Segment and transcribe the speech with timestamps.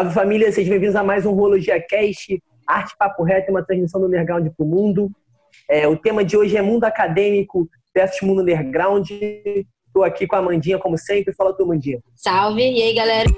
[0.00, 4.06] Salve família, sejam bem-vindos a mais um Rologia Cast, Arte Papo Reto, uma transmissão do
[4.06, 5.10] Underground para o mundo.
[5.68, 9.10] É, o tema de hoje é mundo acadêmico versus mundo underground.
[9.10, 11.34] Estou aqui com a Mandinha, como sempre.
[11.34, 12.00] Fala tu, Mandinha.
[12.16, 13.28] Salve, e aí, galera?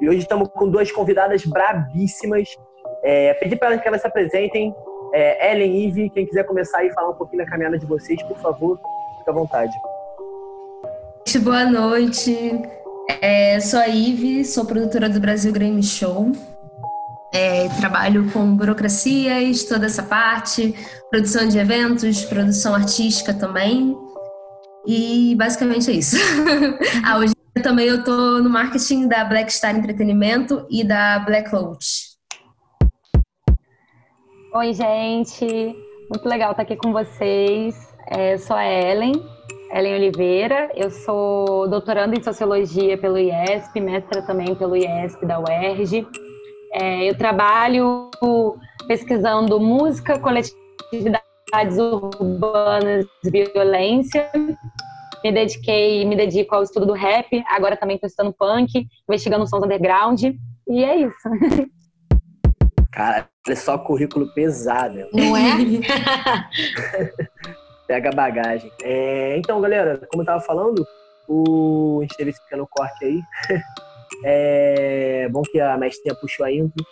[0.00, 2.48] E hoje estamos com duas convidadas brabíssimas.
[3.04, 4.74] É, pedi para que elas se apresentem.
[5.12, 8.22] É, Ellen e Ivy, quem quiser começar e falar um pouquinho da caminhada de vocês,
[8.22, 8.78] por favor,
[9.18, 9.72] fique à vontade.
[11.42, 12.60] Boa noite.
[13.20, 16.32] É, sou a Ivy, sou produtora do Brasil Game Show.
[17.32, 20.74] É, trabalho com burocracias, toda essa parte,
[21.10, 23.96] produção de eventos, produção artística também.
[24.86, 26.16] E basicamente é isso.
[27.06, 32.09] ah, hoje também eu tô no marketing da Black Star Entretenimento e da Black Loach.
[34.52, 35.46] Oi, gente.
[36.08, 37.94] Muito legal estar aqui com vocês.
[38.08, 39.12] É, sou a Ellen,
[39.72, 40.68] Ellen Oliveira.
[40.74, 46.04] Eu sou doutoranda em Sociologia pelo IESP, mestra também pelo IESP da UERJ.
[46.72, 48.10] É, eu trabalho
[48.88, 54.32] pesquisando música, coletividades urbanas e violência.
[55.22, 59.62] Me dediquei, me dedico ao estudo do rap, agora também estou estudando punk, investigando sons
[59.62, 60.24] underground.
[60.66, 61.70] E é isso.
[62.92, 65.06] Cara, é só currículo pesado.
[65.12, 65.52] Não é?
[67.86, 68.70] Pega a bagagem.
[68.82, 70.84] É, então, galera, como eu tava falando,
[71.28, 71.98] o...
[72.00, 73.20] a gente teve esse pequeno corte aí.
[74.24, 76.84] É bom que a mestrinha puxou a intro.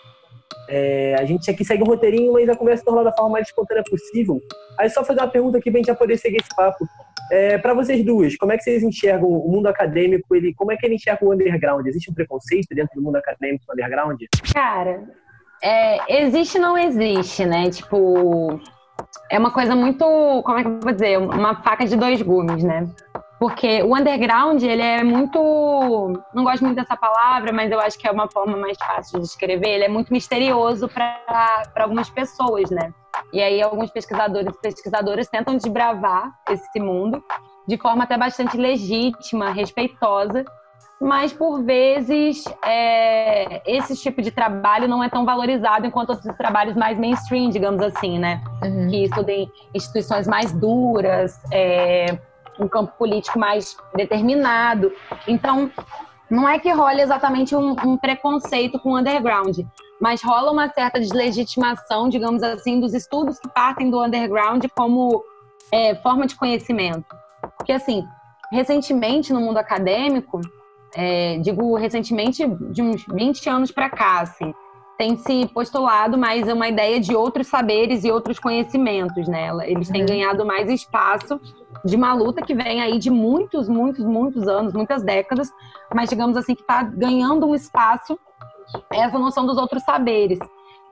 [0.69, 3.83] É, a gente aqui segue um roteirinho, mas a conversa rolando da forma mais espontânea
[3.83, 4.41] possível.
[4.79, 6.87] Aí só fazer uma pergunta aqui pra gente já poder seguir esse papo.
[7.31, 10.35] É, para vocês duas, como é que vocês enxergam o mundo acadêmico?
[10.35, 11.87] Ele, como é que ele enxerga o underground?
[11.87, 14.21] Existe um preconceito dentro do mundo acadêmico do underground?
[14.53, 15.03] Cara,
[15.63, 17.71] é, existe não existe, né?
[17.71, 18.61] Tipo,
[19.31, 20.05] é uma coisa muito,
[20.45, 22.89] como é que eu vou dizer, uma faca de dois gumes, né?
[23.39, 25.39] Porque o underground, ele é muito,
[26.35, 29.27] não gosto muito dessa palavra, mas eu acho que é uma forma mais fácil de
[29.27, 32.93] descrever, ele é muito misterioso para algumas pessoas, né?
[33.33, 37.23] E aí alguns pesquisadores e pesquisadoras tentam desbravar esse mundo
[37.69, 40.45] de forma até bastante legítima, respeitosa,
[41.01, 46.75] mas por vezes é, esse tipo de trabalho não é tão valorizado enquanto outros trabalhos
[46.77, 48.43] mais mainstream, digamos assim, né?
[48.63, 48.89] Uhum.
[48.89, 52.19] Que estudem instituições mais duras, é,
[52.59, 54.93] um campo político mais determinado.
[55.27, 55.71] Então,
[56.29, 59.61] não é que role exatamente um, um preconceito com o underground,
[60.01, 65.23] mas rola uma certa deslegitimação, digamos assim, dos estudos que partem do underground como
[65.73, 67.17] é, forma de conhecimento.
[67.57, 68.05] Porque, assim,
[68.51, 70.41] recentemente no mundo acadêmico,
[70.95, 74.55] é, digo recentemente, de uns 20 anos para cá, assim,
[74.99, 79.49] tem se postulado mais uma ideia de outros saberes e outros conhecimentos, né?
[79.71, 80.07] Eles têm uhum.
[80.09, 81.41] ganhado mais espaço
[81.85, 85.53] de uma luta que vem aí de muitos, muitos, muitos anos, muitas décadas,
[85.95, 88.19] mas digamos assim que está ganhando um espaço
[88.93, 90.39] essa noção dos outros saberes.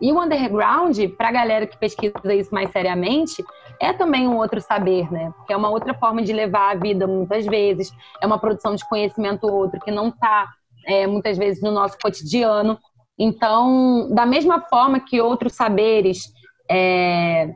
[0.01, 3.45] E o underground, para a galera que pesquisa isso mais seriamente,
[3.81, 5.32] é também um outro saber, né?
[5.37, 8.88] Porque é uma outra forma de levar a vida muitas vezes, é uma produção de
[8.88, 10.48] conhecimento outro que não está
[10.87, 12.78] é, muitas vezes no nosso cotidiano.
[13.19, 16.32] Então, da mesma forma que outros saberes,
[16.70, 17.50] é,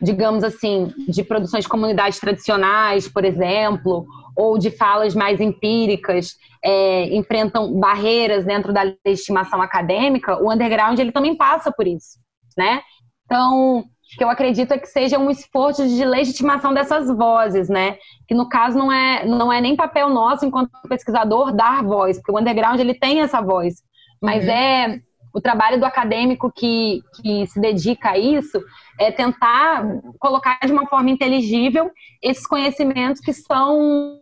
[0.00, 7.14] digamos assim, de produções de comunidades tradicionais, por exemplo, ou de falas mais empíricas é,
[7.16, 12.18] enfrentam barreiras dentro da legitimação acadêmica, o underground ele também passa por isso,
[12.56, 12.82] né?
[13.24, 13.84] Então,
[14.16, 17.98] que eu acredito é que seja um esforço de legitimação dessas vozes, né?
[18.26, 22.32] Que no caso não é, não é nem papel nosso enquanto pesquisador dar voz, porque
[22.32, 23.82] o underground ele tem essa voz,
[24.20, 24.50] mas uhum.
[24.50, 25.00] é
[25.34, 28.60] o trabalho do acadêmico que, que se dedica a isso
[28.98, 29.84] é tentar
[30.18, 31.90] colocar de uma forma inteligível
[32.22, 34.20] esses conhecimentos que são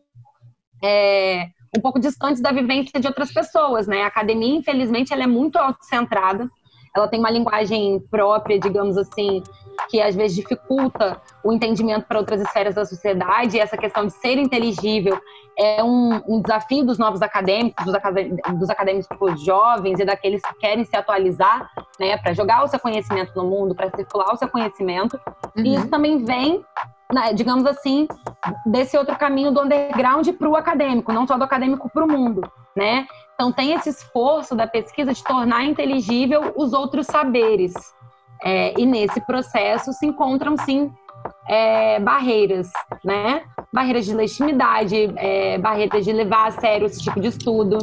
[0.85, 4.03] é, um pouco distantes da vivência de outras pessoas, né?
[4.03, 6.51] A academia, infelizmente, ela é muito autocentrada,
[6.95, 9.43] ela tem uma linguagem própria, digamos assim,
[9.89, 13.57] que às vezes dificulta o entendimento para outras esferas da sociedade.
[13.57, 15.19] E essa questão de ser inteligível
[15.59, 17.95] é um, um desafio dos novos acadêmicos, dos,
[18.59, 23.33] dos acadêmicos jovens e daqueles que querem se atualizar, né, para jogar o seu conhecimento
[23.35, 25.19] no mundo, para circular o seu conhecimento.
[25.57, 25.65] Uhum.
[25.65, 26.65] E isso também vem
[27.35, 28.09] digamos assim,
[28.65, 32.41] desse outro caminho do underground para o acadêmico, não só do acadêmico para o mundo,
[32.77, 33.07] né?
[33.35, 37.73] Então tem esse esforço da pesquisa de tornar inteligível os outros saberes.
[38.43, 40.93] É, e nesse processo se encontram sim
[41.49, 42.71] é, barreiras,
[43.05, 43.43] né?
[43.73, 47.79] Barreiras de legitimidade, é, barreiras de levar a sério esse tipo de estudo.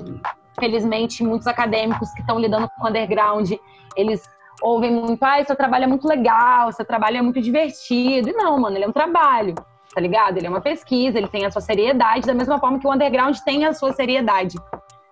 [0.59, 3.51] Felizmente, muitos acadêmicos que estão lidando com o underground,
[3.95, 4.21] eles
[4.61, 8.29] ouvem muito, ah, seu trabalho é muito legal, seu trabalho é muito divertido.
[8.29, 9.55] E não, mano, ele é um trabalho,
[9.94, 10.38] tá ligado?
[10.38, 13.35] Ele é uma pesquisa, ele tem a sua seriedade, da mesma forma que o underground
[13.39, 14.57] tem a sua seriedade.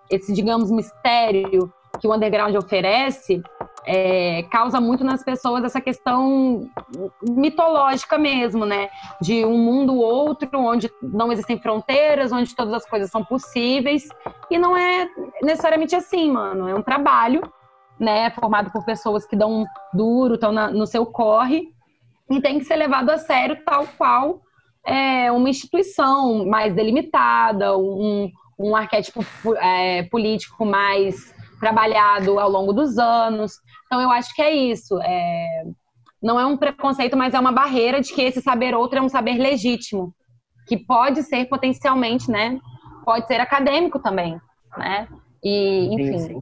[0.09, 3.41] Esse, digamos, mistério que o underground oferece
[3.85, 6.69] é, causa muito nas pessoas essa questão
[7.21, 8.89] mitológica mesmo, né?
[9.21, 14.07] De um mundo outro, onde não existem fronteiras, onde todas as coisas são possíveis.
[14.49, 15.09] E não é
[15.41, 16.67] necessariamente assim, mano.
[16.67, 17.41] É um trabalho,
[17.99, 18.29] né?
[18.31, 21.73] Formado por pessoas que dão duro, estão no seu corre,
[22.29, 24.41] e tem que ser levado a sério tal qual
[24.85, 29.23] é, uma instituição mais delimitada, um, um arquétipo
[29.57, 33.53] é, político mais trabalhado ao longo dos anos.
[33.91, 34.97] Então, eu acho que é isso.
[35.01, 35.65] É...
[36.23, 39.09] Não é um preconceito, mas é uma barreira de que esse saber outro é um
[39.09, 40.15] saber legítimo,
[40.65, 42.57] que pode ser potencialmente, né?
[43.03, 44.39] Pode ser acadêmico também,
[44.77, 45.09] né?
[45.43, 46.19] E, enfim.
[46.19, 46.39] Sim, sim.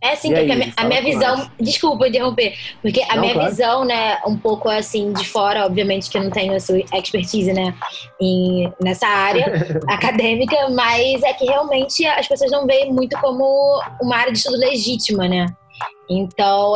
[0.00, 3.50] É assim, aí, a, minha, a minha visão, desculpa interromper, porque a não, minha claro.
[3.50, 7.52] visão, né, um pouco assim de fora, obviamente que eu não tenho a sua expertise,
[7.52, 7.74] né,
[8.20, 9.46] em, nessa área
[9.88, 14.56] acadêmica, mas é que realmente as pessoas não veem muito como uma área de estudo
[14.56, 15.46] legítima, né?
[16.08, 16.74] Então,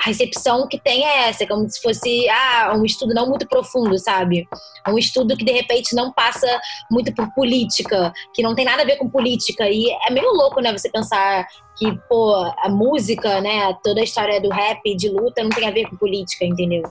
[0.00, 3.98] a recepção que tem é essa, como se fosse ah, um estudo não muito profundo,
[3.98, 4.48] sabe?
[4.88, 6.46] Um estudo que de repente não passa
[6.90, 9.68] muito por política, que não tem nada a ver com política.
[9.68, 14.40] E é meio louco, né, você pensar que, pô, a música, né, toda a história
[14.40, 16.82] do rap, de luta, não tem a ver com política, entendeu?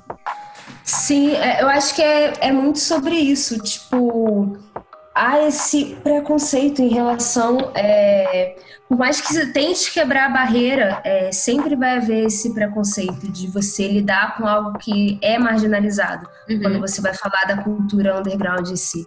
[0.83, 3.59] Sim, é, eu acho que é, é muito sobre isso.
[3.59, 4.57] Tipo,
[5.19, 7.71] há esse preconceito em relação.
[7.75, 8.55] É,
[8.87, 13.47] por mais que você tente quebrar a barreira, é, sempre vai haver esse preconceito de
[13.47, 16.61] você lidar com algo que é marginalizado, uhum.
[16.61, 19.05] quando você vai falar da cultura underground em si.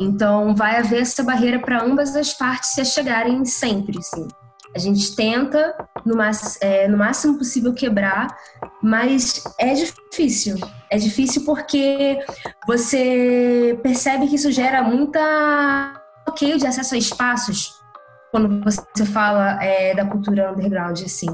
[0.00, 4.28] Então, vai haver essa barreira para ambas as partes se chegarem sempre, sim.
[4.74, 5.74] A gente tenta,
[6.04, 6.16] no,
[6.60, 8.36] é, no máximo possível, quebrar,
[8.82, 10.56] mas é difícil.
[10.90, 12.18] É difícil porque
[12.66, 17.72] você percebe que isso gera muita bloqueio de acesso a espaços
[18.30, 21.28] quando você fala é, da cultura underground, assim,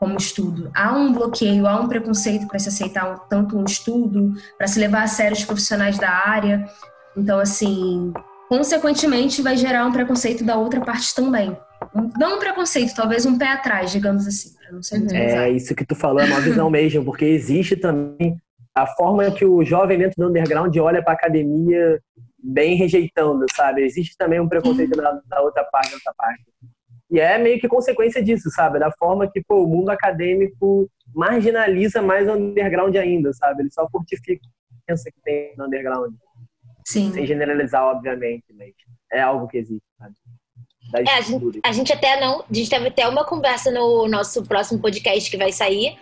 [0.00, 0.70] como estudo.
[0.74, 4.80] Há um bloqueio, há um preconceito para se aceitar um, tanto um estudo, para se
[4.80, 6.68] levar a sério os profissionais da área.
[7.16, 8.12] Então, assim,
[8.48, 11.56] consequentemente, vai gerar um preconceito da outra parte também
[12.18, 14.54] não um preconceito, talvez um pé atrás, digamos assim.
[14.70, 18.36] Não ser é, isso que tu falou é uma visão mesmo, porque existe também
[18.74, 22.00] a forma que o jovem dentro do underground olha para academia
[22.42, 23.82] bem rejeitando, sabe?
[23.82, 25.02] Existe também um preconceito uhum.
[25.02, 26.44] da, da, outra parte, da outra parte.
[27.10, 28.78] E é meio que consequência disso, sabe?
[28.78, 33.62] Da forma que pô, o mundo acadêmico marginaliza mais o underground ainda, sabe?
[33.62, 34.40] Ele só fortifica
[34.88, 36.14] a que tem no underground.
[36.86, 37.12] Sim.
[37.12, 38.72] Sem generalizar, obviamente, mas
[39.12, 40.14] é algo que existe, sabe?
[40.94, 42.40] É, a, gente, a, gente, até não.
[42.40, 45.96] A gente teve até uma conversa no nosso próximo podcast que vai sair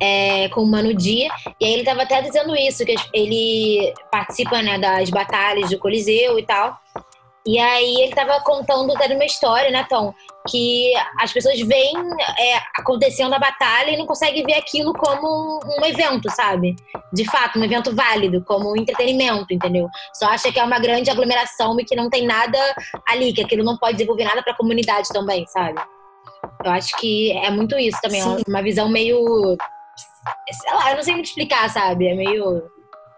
[0.00, 1.30] é, com o Mano Dia.
[1.60, 6.38] E aí ele tava até dizendo isso, que ele participa né, das batalhas do Coliseu
[6.38, 6.81] e tal.
[7.44, 10.14] E aí ele tava contando até uma história, né, Tom?
[10.48, 11.96] Que as pessoas veem
[12.38, 16.76] é, acontecendo a batalha e não conseguem ver aquilo como um, um, evento, sabe?
[17.12, 19.88] De fato, um evento válido, como um entretenimento, entendeu?
[20.14, 22.58] Só acha que é uma grande aglomeração e que não tem nada
[23.08, 25.80] ali, que aquilo não pode desenvolver nada para a comunidade também, sabe?
[26.64, 28.36] Eu acho que é muito isso também, Sim.
[28.46, 29.56] uma visão meio.
[30.52, 32.06] Sei lá, eu não sei muito explicar, sabe?
[32.06, 32.70] É meio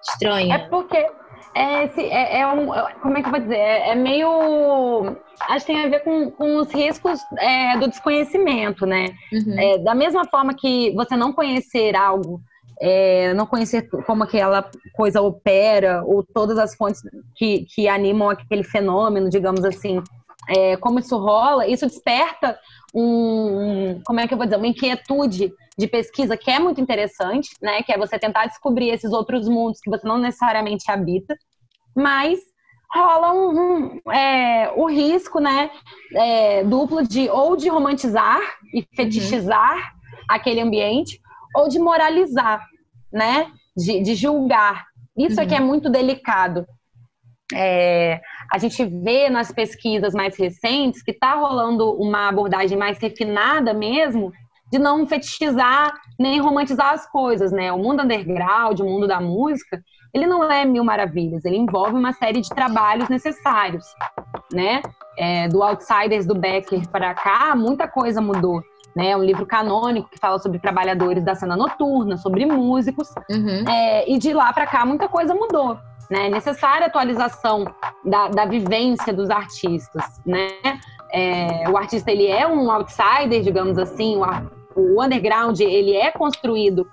[0.09, 0.55] estranha.
[0.55, 1.07] É porque
[1.55, 2.67] é, é, é, um.
[3.01, 3.57] Como é que eu vou dizer?
[3.57, 5.17] É, é, meio.
[5.49, 9.11] Acho que tem a ver com, com os riscos é, do desconhecimento, né?
[9.33, 9.59] Uhum.
[9.59, 12.41] É, da mesma forma que você não conhecer algo,
[12.81, 17.03] é, não conhecer como aquela coisa opera, ou todas as fontes
[17.37, 20.03] que, que animam aquele fenômeno, digamos assim,
[20.81, 22.59] como isso rola, isso desperta
[22.95, 24.01] um.
[24.05, 24.57] Como é que eu vou dizer?
[24.57, 27.83] Uma inquietude de pesquisa que é muito interessante, né?
[27.83, 31.37] Que é você tentar descobrir esses outros mundos que você não necessariamente habita,
[31.95, 32.39] mas
[32.95, 35.71] rola um, um é, o risco, né?
[36.15, 38.41] É, duplo de ou de romantizar
[38.73, 40.19] e fetichizar uhum.
[40.29, 41.21] aquele ambiente,
[41.57, 42.65] ou de moralizar,
[43.13, 43.51] né?
[43.77, 44.87] De, de julgar.
[45.17, 45.43] Isso uhum.
[45.43, 45.67] é que é uhum.
[45.67, 46.65] muito delicado.
[47.53, 48.21] É,
[48.55, 54.33] a gente vê nas pesquisas mais recentes que está rolando uma abordagem mais refinada mesmo
[54.71, 57.73] de não fetichizar nem romantizar as coisas, né?
[57.73, 59.83] O mundo underground, o mundo da música,
[60.13, 63.85] ele não é mil maravilhas, ele envolve uma série de trabalhos necessários,
[64.53, 64.81] né?
[65.19, 68.63] É, do Outsiders do Becker para cá, muita coisa mudou.
[68.95, 73.69] Né, é um livro canônico que fala sobre trabalhadores da cena noturna, sobre músicos, uhum.
[73.69, 75.77] é, e de lá para cá muita coisa mudou.
[76.11, 76.27] Né?
[76.27, 77.65] É necessária atualização
[78.05, 80.21] da, da vivência dos artistas.
[80.25, 80.51] Né?
[81.13, 84.21] É, o artista ele é um outsider, digamos assim,
[84.75, 86.87] o underground ele é construído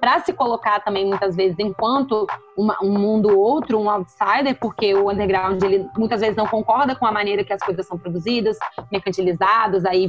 [0.00, 5.10] para se colocar também muitas vezes enquanto uma, um mundo outro, um outsider, porque o
[5.10, 8.56] underground ele muitas vezes não concorda com a maneira que as coisas são produzidas,
[8.90, 10.08] mercantilizadas, aí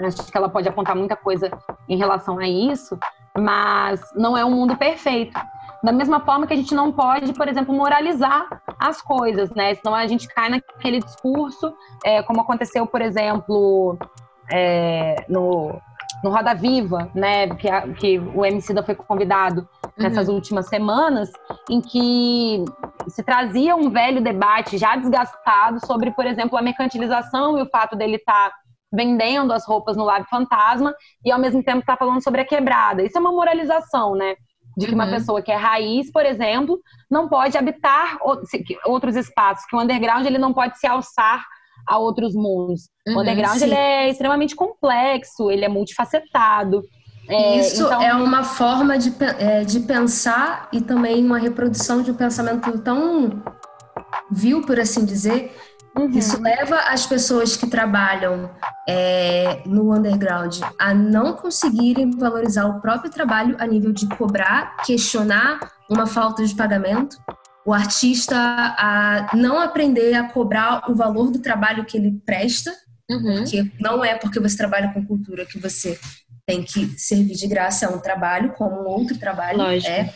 [0.00, 1.50] acho que ela pode apontar muita coisa
[1.88, 2.98] em relação a isso,
[3.38, 5.38] mas não é um mundo perfeito.
[5.86, 9.72] Da mesma forma que a gente não pode, por exemplo, moralizar as coisas, né?
[9.76, 11.72] Senão a gente cai naquele discurso,
[12.04, 13.96] é, como aconteceu, por exemplo,
[14.50, 15.80] é, no,
[16.24, 17.50] no Roda Viva, né?
[17.54, 20.34] Que, a, que o MC da foi convidado nessas uhum.
[20.34, 21.30] últimas semanas,
[21.70, 22.64] em que
[23.06, 27.94] se trazia um velho debate já desgastado sobre, por exemplo, a mercantilização e o fato
[27.94, 28.56] dele estar tá
[28.92, 30.92] vendendo as roupas no Lab Fantasma
[31.24, 33.04] e ao mesmo tempo tá falando sobre a quebrada.
[33.04, 34.34] Isso é uma moralização, né?
[34.76, 34.98] De que uhum.
[34.98, 36.78] uma pessoa que é raiz, por exemplo,
[37.10, 38.18] não pode habitar
[38.84, 41.44] outros espaços, que o underground ele não pode se alçar
[41.88, 42.88] a outros mundos.
[43.06, 46.82] Uhum, o underground ele é extremamente complexo, ele é multifacetado.
[47.28, 48.02] É, Isso então...
[48.02, 53.42] é uma forma de, é, de pensar e também uma reprodução de um pensamento tão
[54.30, 55.56] vil, por assim dizer,
[55.96, 56.10] Uhum.
[56.10, 58.50] Isso leva as pessoas que trabalham
[58.86, 65.58] é, no underground a não conseguirem valorizar o próprio trabalho a nível de cobrar, questionar
[65.88, 67.16] uma falta de pagamento,
[67.64, 72.72] o artista a não aprender a cobrar o valor do trabalho que ele presta,
[73.10, 73.38] uhum.
[73.38, 75.98] porque não é porque você trabalha com cultura que você
[76.44, 79.90] tem que servir de graça a um trabalho como um outro trabalho Lógico.
[79.90, 80.12] é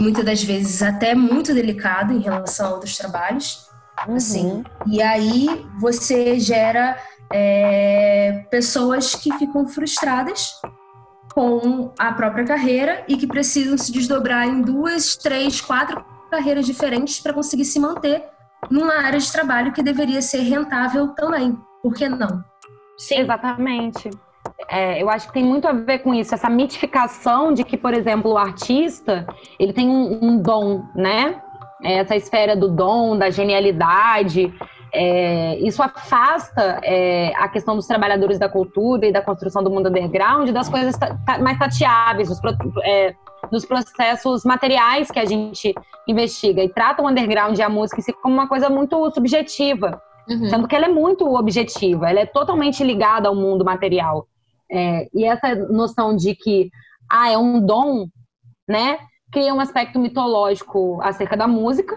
[0.00, 3.63] muitas das vezes até muito delicado em relação a outros trabalhos
[4.06, 4.16] Uhum.
[4.16, 4.64] Assim.
[4.86, 6.98] E aí você gera
[7.32, 10.52] é, pessoas que ficam frustradas
[11.34, 17.18] com a própria carreira e que precisam se desdobrar em duas, três, quatro carreiras diferentes
[17.20, 18.24] para conseguir se manter
[18.70, 21.58] numa área de trabalho que deveria ser rentável também.
[21.82, 22.44] Por que não?
[22.96, 23.20] Sim.
[23.20, 24.10] Exatamente.
[24.68, 27.92] É, eu acho que tem muito a ver com isso, essa mitificação de que, por
[27.92, 29.26] exemplo, o artista
[29.58, 31.42] ele tem um, um dom, né?
[31.92, 34.52] Essa esfera do dom, da genialidade.
[34.92, 39.88] É, isso afasta é, a questão dos trabalhadores da cultura e da construção do mundo
[39.88, 40.94] underground das coisas
[41.40, 42.40] mais tateáveis, dos,
[42.84, 43.12] é,
[43.50, 45.74] dos, processos materiais que a gente
[46.06, 50.48] investiga e trata o underground e a música si como uma coisa muito subjetiva, uhum.
[50.48, 54.28] sendo que ela é muito objetiva, ela é totalmente ligada ao mundo material.
[54.70, 56.70] É, e essa noção de que
[57.10, 58.06] ah, é um dom,
[58.68, 58.98] né?
[59.34, 61.96] Cria um aspecto mitológico acerca da música.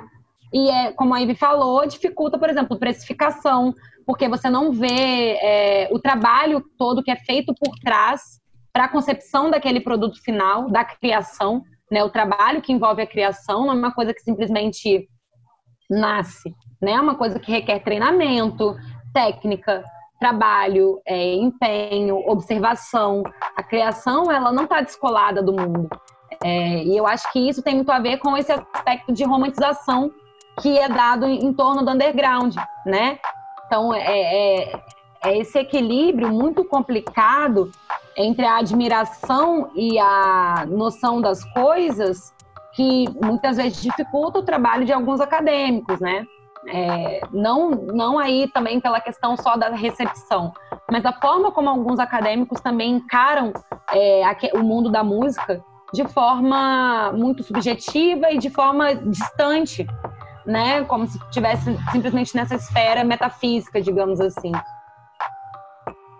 [0.51, 3.75] E é, como a Ivy falou, dificulta, por exemplo, precificação,
[4.07, 8.41] porque você não vê é, o trabalho todo que é feito por trás
[8.73, 12.03] para a concepção daquele produto final, da criação, né?
[12.03, 15.07] O trabalho que envolve a criação não é uma coisa que simplesmente
[15.87, 16.93] nasce, né?
[16.93, 18.75] É uma coisa que requer treinamento,
[19.13, 19.83] técnica,
[20.19, 23.21] trabalho, é, empenho, observação.
[23.55, 25.87] A criação, ela não está descolada do mundo.
[26.43, 30.11] É, e eu acho que isso tem muito a ver com esse aspecto de romantização
[30.61, 33.19] que é dado em, torno do underground, né?
[33.65, 34.81] Então, é, é,
[35.23, 37.71] é, esse equilíbrio muito complicado
[38.15, 42.33] entre a admiração e a noção das coisas
[42.73, 46.25] que muitas vezes dificulta o trabalho de alguns acadêmicos, né?
[46.67, 50.51] É, não, não aí também pela questão só da recepção,
[50.91, 53.53] mas a forma como alguns acadêmicos também encaram
[53.93, 55.63] é, o mundo da música
[55.93, 59.85] de forma muito subjetiva e de forma distante,
[60.45, 60.83] né?
[60.85, 64.51] Como se estivesse simplesmente nessa esfera metafísica, digamos assim.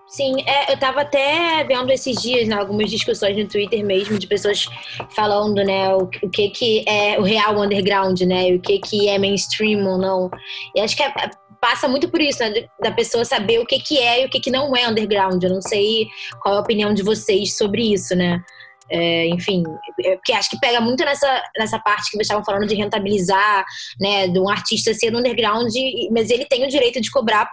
[0.08, 4.26] Sim, é, eu estava até vendo esses dias, né, algumas discussões no Twitter mesmo, de
[4.26, 4.66] pessoas
[5.14, 9.20] falando, né, o, o que que é o real underground, né, o que que é
[9.20, 10.32] mainstream ou não.
[10.74, 11.12] E acho que é,
[11.60, 14.40] passa muito por isso, né, da pessoa saber o que que é e o que
[14.40, 15.44] que não é underground.
[15.44, 16.08] Eu não sei
[16.42, 18.42] qual é a opinião de vocês sobre isso, né.
[18.90, 19.64] É, enfim,
[20.04, 23.66] é, porque acho que pega muito nessa, nessa parte que vocês estavam falando de rentabilizar,
[24.00, 25.72] né, de um artista ser underground,
[26.12, 27.50] mas ele tem o direito de cobrar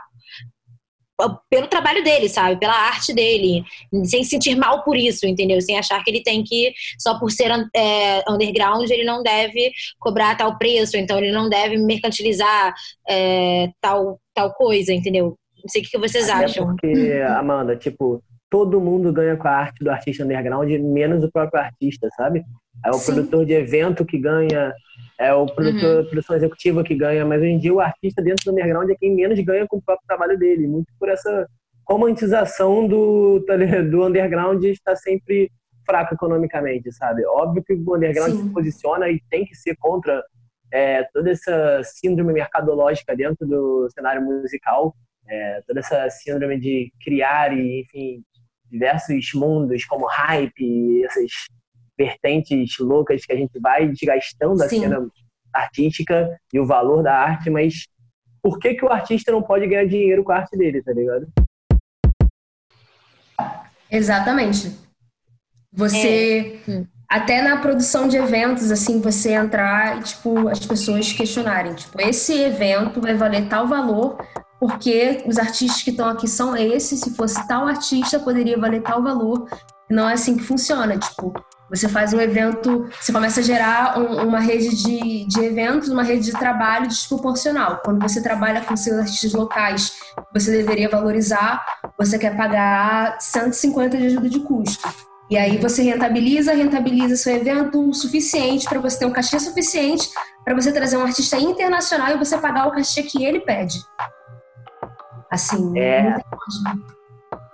[1.48, 2.58] pelo trabalho dele, sabe?
[2.58, 3.64] Pela arte dele,
[4.04, 5.60] sem se sentir mal por isso, entendeu?
[5.60, 10.36] Sem achar que ele tem que, só por ser é, underground, ele não deve cobrar
[10.36, 12.74] tal preço, então ele não deve mercantilizar
[13.08, 15.36] é, tal, tal coisa, entendeu?
[15.62, 16.66] Não sei o que vocês Até acham.
[16.66, 18.22] Porque, Amanda, tipo,
[18.54, 22.44] todo mundo ganha com a arte do artista underground, menos o próprio artista, sabe?
[22.86, 23.12] É o Sim.
[23.12, 24.72] produtor de evento que ganha,
[25.18, 26.04] é o produtor, uhum.
[26.04, 29.12] produção executiva que ganha, mas hoje em dia o artista dentro do underground é quem
[29.12, 31.48] menos ganha com o próprio trabalho dele, muito por essa
[31.84, 33.44] romantização do,
[33.90, 35.50] do underground está sempre
[35.84, 37.26] fraco economicamente, sabe?
[37.26, 38.42] Óbvio que o underground Sim.
[38.44, 40.22] se posiciona e tem que ser contra
[40.72, 44.94] é, toda essa síndrome mercadológica dentro do cenário musical,
[45.28, 48.22] é, toda essa síndrome de criar e, enfim,
[48.74, 51.30] diversos mundos como hype, essas
[51.96, 55.08] vertentes loucas que a gente vai desgastando a cena
[55.52, 57.86] artística e o valor da arte, mas
[58.42, 61.28] por que, que o artista não pode ganhar dinheiro com a arte dele, tá ligado?
[63.88, 64.76] Exatamente.
[65.72, 66.70] Você, é.
[66.70, 66.86] Hum.
[67.08, 72.42] até na produção de eventos, assim, você entrar e, tipo, as pessoas questionarem, tipo, esse
[72.42, 74.18] evento vai valer tal valor
[74.64, 79.02] porque os artistas que estão aqui são esses, se fosse tal artista, poderia valer tal
[79.02, 79.46] valor.
[79.90, 81.34] Não é assim que funciona, tipo,
[81.68, 86.02] você faz um evento, você começa a gerar um, uma rede de, de eventos, uma
[86.02, 87.82] rede de trabalho desproporcional.
[87.84, 89.98] Quando você trabalha com seus artistas locais,
[90.32, 91.62] você deveria valorizar,
[91.98, 94.88] você quer pagar 150 de ajuda de custo.
[95.30, 100.08] E aí você rentabiliza, rentabiliza seu evento o suficiente para você ter um cachê suficiente
[100.42, 103.78] para você trazer um artista internacional e você pagar o cachê que ele pede.
[105.34, 106.16] Assim, é...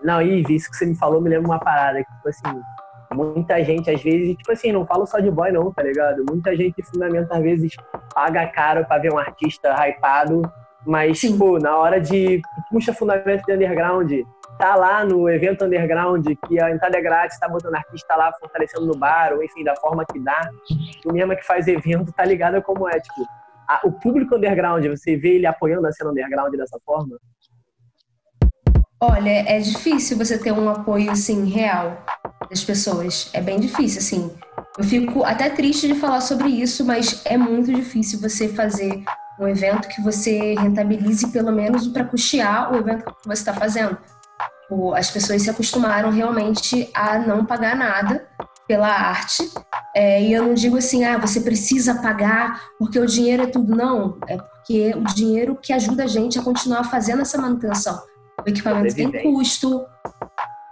[0.05, 2.61] não, Ivi, isso que você me falou me lembra uma parada que, tipo assim,
[3.15, 6.23] muita gente, às vezes, tipo assim, não falo só de boy, não, tá ligado?
[6.29, 7.75] Muita gente, fundamenta, às vezes,
[8.15, 10.43] paga caro pra ver um artista hypado,
[10.85, 11.33] mas, Sim.
[11.33, 12.43] tipo, na hora de.
[12.71, 14.13] Puxa fundamento de underground,
[14.59, 18.85] tá lá no evento underground, que a entrada é grátis, tá botando artista lá fortalecendo
[18.85, 20.51] no bar, ou enfim, da forma que dá.
[21.07, 23.27] O mesmo que faz evento, tá ligado como é, tipo.
[23.67, 27.17] A, o público underground, você vê ele apoiando a cena underground dessa forma?
[29.03, 32.05] Olha, é difícil você ter um apoio assim real
[32.51, 33.31] das pessoas.
[33.33, 34.31] É bem difícil, assim.
[34.77, 39.03] Eu fico até triste de falar sobre isso, mas é muito difícil você fazer
[39.41, 43.97] um evento que você rentabilize pelo menos para custear o evento que você está fazendo.
[44.95, 48.29] As pessoas se acostumaram realmente a não pagar nada
[48.69, 49.51] pela arte.
[49.97, 53.75] É, e eu não digo assim, ah, você precisa pagar porque o dinheiro é tudo.
[53.75, 58.10] Não, é porque o dinheiro que ajuda a gente a continuar fazendo essa manutenção.
[58.45, 59.85] O equipamento tem custo,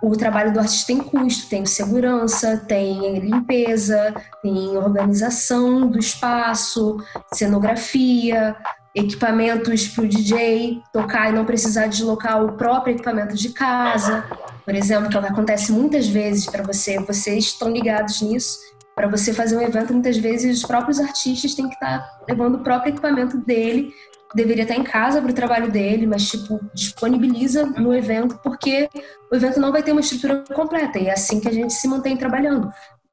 [0.03, 6.97] o trabalho do artista tem custo, tem segurança, tem limpeza, tem organização do espaço,
[7.35, 8.57] cenografia,
[8.95, 14.25] equipamentos para o DJ tocar e não precisar deslocar o próprio equipamento de casa,
[14.65, 18.59] por exemplo, que é o que acontece muitas vezes para você, vocês estão ligados nisso.
[18.95, 22.57] Para você fazer um evento, muitas vezes os próprios artistas têm que estar tá levando
[22.57, 23.93] o próprio equipamento dele
[24.35, 28.89] deveria estar em casa para o trabalho dele, mas tipo disponibiliza no evento porque
[29.31, 31.89] o evento não vai ter uma estrutura completa e é assim que a gente se
[31.89, 32.71] mantém trabalhando.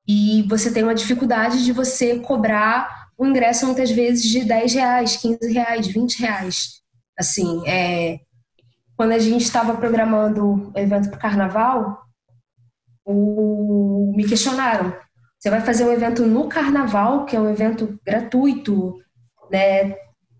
[0.07, 5.17] E você tem uma dificuldade de você cobrar o ingresso muitas vezes de 10 reais,
[5.17, 6.81] 15 reais, 20 reais.
[7.17, 8.19] Assim, é,
[8.97, 12.01] quando a gente estava programando o evento para o carnaval,
[13.07, 14.93] me questionaram:
[15.37, 18.99] você vai fazer um evento no carnaval, que é um evento gratuito,
[19.51, 19.95] né?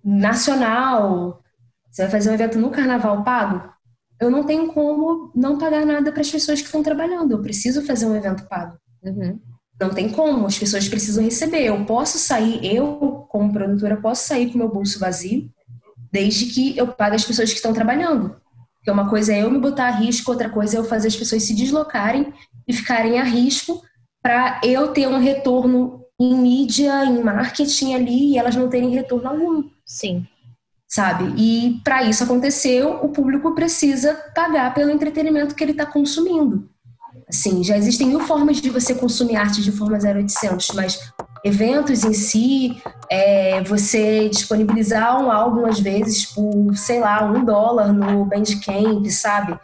[0.06, 1.41] Nacional,
[1.89, 3.74] você vai fazer um evento no carnaval pago,
[4.20, 7.32] eu não tenho como não pagar nada para as pessoas que estão trabalhando.
[7.32, 8.78] Eu preciso fazer um evento pago.
[9.04, 9.39] Uhum.
[9.80, 11.65] Não tem como, as pessoas precisam receber.
[11.65, 15.50] Eu posso sair, eu, como produtora, posso sair com meu bolso vazio,
[16.12, 18.38] desde que eu pague as pessoas que estão trabalhando.
[18.76, 21.15] Porque uma coisa é eu me botar a risco, outra coisa é eu fazer as
[21.15, 22.32] pessoas se deslocarem
[22.68, 23.82] e ficarem a risco
[24.22, 29.28] para eu ter um retorno em mídia, em marketing ali e elas não terem retorno
[29.28, 29.75] algum.
[29.86, 30.26] Sim.
[30.88, 31.34] Sabe?
[31.38, 36.69] E para isso acontecer, o público precisa pagar pelo entretenimento que ele está consumindo.
[37.28, 41.12] Assim, já existem mil formas de você consumir arte de forma 0800, mas
[41.43, 47.91] eventos em si, é, você disponibilizar um álbum às vezes por, sei lá, um dólar
[47.91, 49.58] no Bandcamp, sabe?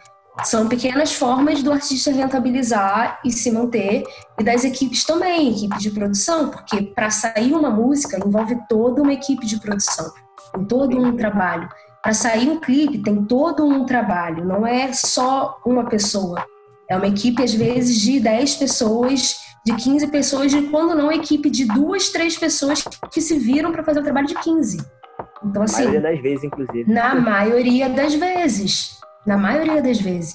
[0.44, 4.02] São pequenas formas do artista rentabilizar e se manter,
[4.40, 9.12] e das equipes também, equipe de produção, porque para sair uma música envolve toda uma
[9.12, 10.10] equipe de produção,
[10.54, 11.68] tem todo um trabalho.
[12.02, 16.44] Para sair um clipe tem todo um trabalho, não é só uma pessoa.
[16.88, 21.48] É uma equipe, às vezes, de 10 pessoas, de 15 pessoas, e quando não, equipe
[21.48, 24.78] de duas, três pessoas que se viram para fazer o trabalho de 15.
[25.44, 25.84] Então, assim.
[25.84, 26.92] Na maioria das vezes, inclusive.
[26.92, 30.32] Na maioria das vezes na maioria das vezes.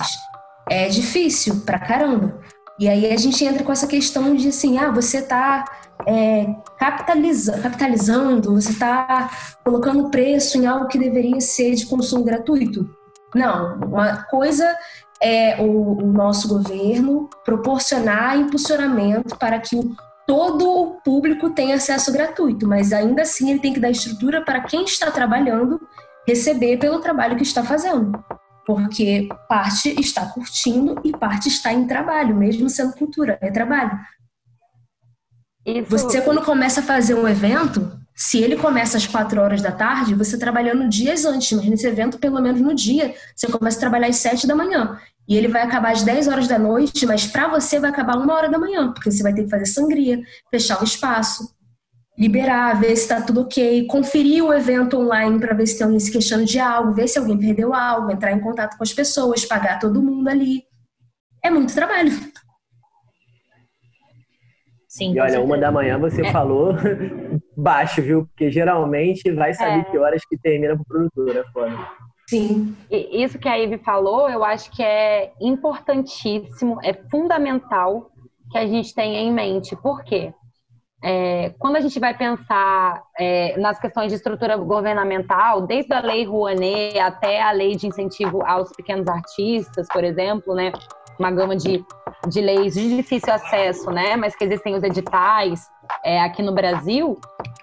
[0.69, 2.39] É difícil pra caramba.
[2.79, 5.65] E aí a gente entra com essa questão de assim, ah, você está
[6.05, 6.45] é,
[6.77, 9.29] capitaliza, capitalizando, você está
[9.63, 12.87] colocando preço em algo que deveria ser de consumo gratuito.
[13.33, 14.77] Não, uma coisa
[15.21, 19.95] é o, o nosso governo proporcionar impulsionamento para que o,
[20.27, 24.61] todo o público tenha acesso gratuito, mas ainda assim ele tem que dar estrutura para
[24.61, 25.81] quem está trabalhando
[26.27, 28.11] receber pelo trabalho que está fazendo
[28.67, 33.97] porque parte está curtindo e parte está em trabalho, mesmo sendo cultura, é trabalho.
[35.65, 35.89] Isso.
[35.89, 40.15] Você, quando começa a fazer um evento, Se ele começa às 4 horas da tarde,
[40.15, 44.07] você trabalhando dias antes, mas nesse evento, pelo menos no dia, você começa a trabalhar
[44.07, 44.99] às 7 da manhã.
[45.27, 48.33] E ele vai acabar às 10 horas da noite, mas para você vai acabar uma
[48.33, 51.55] hora da manhã, porque você vai ter que fazer sangria, fechar o espaço,
[52.17, 55.99] liberar, ver se está tudo ok, conferir o evento online para ver se tem alguém
[55.99, 59.45] se queixando de algo, ver se alguém perdeu algo, entrar em contato com as pessoas,
[59.45, 60.63] pagar todo mundo ali.
[61.43, 62.11] É muito trabalho.
[64.87, 66.31] Sim, e olha, uma da manhã você é.
[66.31, 66.73] falou
[67.55, 68.25] baixo, viu?
[68.25, 69.83] Porque geralmente vai saber é.
[69.83, 71.87] que horas que termina para o produtor, é foda.
[72.27, 72.75] Sim.
[72.89, 78.11] E isso que a Ivy falou, eu acho que é importantíssimo, é fundamental
[78.51, 79.75] que a gente tenha em mente.
[79.75, 80.33] Por quê?
[81.09, 86.25] É, quando a gente vai pensar é, nas questões de estrutura governamental, desde a lei
[86.25, 90.73] Rouanet até a lei de incentivo aos pequenos artistas, por exemplo, né,
[91.17, 91.81] uma gama de,
[92.27, 95.69] de leis de difícil acesso, né, mas que existem os editais
[96.03, 97.17] é, aqui no Brasil,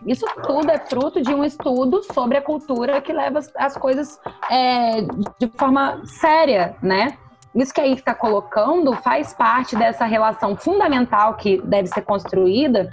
[0.07, 4.19] isso tudo é fruto de um estudo sobre a cultura que leva as, as coisas
[4.51, 5.03] é,
[5.39, 7.19] de forma séria, né?
[7.55, 12.89] Isso que aí está colocando faz parte dessa relação fundamental que deve ser construída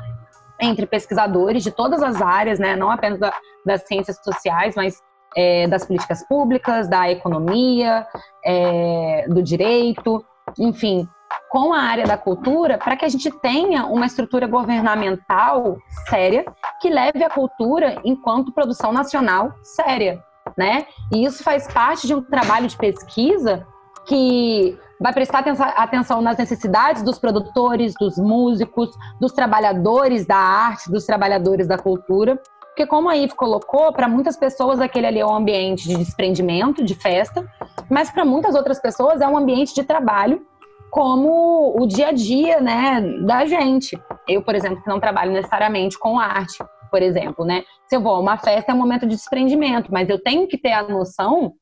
[0.62, 3.34] entre pesquisadores de todas as áreas, né, não apenas da,
[3.66, 5.02] das ciências sociais, mas
[5.36, 8.06] é, das políticas públicas, da economia,
[8.46, 10.24] é, do direito,
[10.60, 11.08] enfim,
[11.50, 15.78] com a área da cultura, para que a gente tenha uma estrutura governamental
[16.10, 16.46] séria
[16.82, 20.22] que leve a cultura enquanto produção nacional séria,
[20.58, 20.86] né?
[21.12, 23.66] E isso faz parte de um trabalho de pesquisa
[24.06, 25.44] que vai prestar
[25.76, 32.40] atenção nas necessidades dos produtores, dos músicos, dos trabalhadores da arte, dos trabalhadores da cultura.
[32.68, 36.86] Porque, como a Ive colocou, para muitas pessoas aquele ali é um ambiente de desprendimento,
[36.86, 37.46] de festa,
[37.90, 40.46] mas para muitas outras pessoas é um ambiente de trabalho,
[40.92, 44.00] como o dia a dia né, da gente.
[44.28, 47.64] Eu, por exemplo, que não trabalho necessariamente com arte, por exemplo, né?
[47.88, 50.58] Se eu vou a uma festa, é um momento de desprendimento, mas eu tenho que
[50.58, 51.54] ter a noção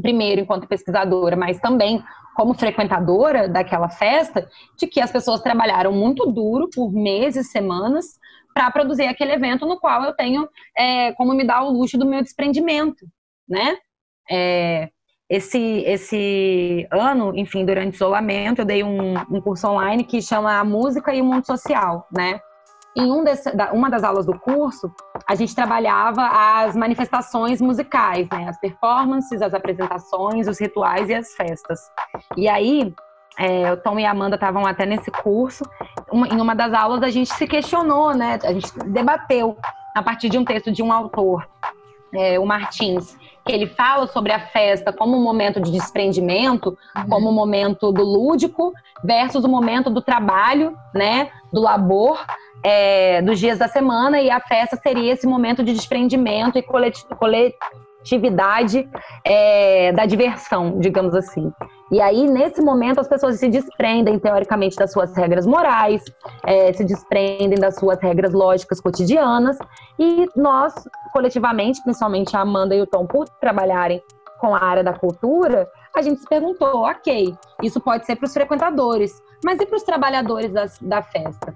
[0.00, 2.02] primeiro enquanto pesquisadora, mas também
[2.34, 8.18] como frequentadora daquela festa, de que as pessoas trabalharam muito duro por meses, semanas,
[8.52, 12.06] para produzir aquele evento no qual eu tenho é, como me dar o luxo do
[12.06, 13.06] meu desprendimento,
[13.48, 13.76] né?
[14.30, 14.90] É,
[15.28, 20.62] esse, esse ano, enfim, durante o isolamento, eu dei um, um curso online que chama
[20.62, 22.40] Música e o Mundo Social, né?
[22.96, 24.90] Em um desse, uma das aulas do curso,
[25.26, 28.48] a gente trabalhava as manifestações musicais, né?
[28.48, 31.78] As performances, as apresentações, os rituais e as festas.
[32.36, 32.94] E aí,
[33.38, 35.62] é, o Tom e a Amanda estavam até nesse curso.
[36.10, 38.38] Uma, em uma das aulas, a gente se questionou, né?
[38.42, 39.58] A gente debateu
[39.94, 41.46] a partir de um texto de um autor,
[42.14, 47.08] é, o Martins, que ele fala sobre a festa como um momento de desprendimento, uhum.
[47.08, 48.72] como um momento do lúdico
[49.04, 51.30] versus o momento do trabalho, né?
[51.52, 52.24] Do labor
[52.62, 58.88] é, dos dias da semana e a festa seria esse momento de desprendimento e coletividade
[59.24, 61.52] é, da diversão, digamos assim.
[61.90, 66.02] E aí, nesse momento, as pessoas se desprendem, teoricamente, das suas regras morais,
[66.44, 69.56] é, se desprendem das suas regras lógicas cotidianas,
[69.98, 70.74] e nós,
[71.12, 74.02] coletivamente, principalmente a Amanda e o Tom, por trabalharem
[74.40, 78.32] com a área da cultura, a gente se perguntou, ok, isso pode ser para os
[78.32, 81.54] frequentadores, mas e para os trabalhadores da, da festa?